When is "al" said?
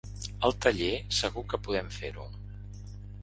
0.47-0.55